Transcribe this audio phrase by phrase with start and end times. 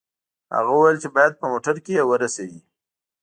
[0.55, 2.61] هغه وویل چې باید په موټر کې یې ورسوي